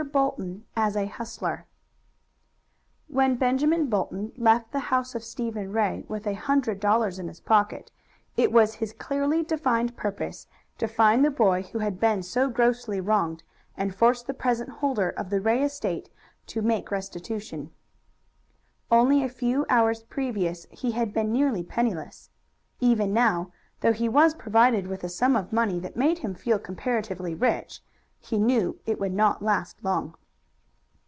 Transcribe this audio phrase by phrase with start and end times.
[0.01, 1.67] BOLTON AS A HUSTLER
[3.07, 7.39] When Benjamin Bolton left the house of Stephen Ray with a hundred dollars in his
[7.39, 7.91] pocket,
[8.35, 10.47] it was his clearly defined purpose
[10.79, 13.43] to find the boy who had been so grossly wronged,
[13.77, 16.09] and force the present holder of the Ray estate
[16.47, 17.69] to make restitution.
[18.89, 22.31] Only a few hours previous he had been nearly penniless.
[22.79, 26.57] Even now, though he was provided with a sum of money that made him feel
[26.57, 27.81] comparatively rich,
[28.23, 30.13] he knew it would not last long.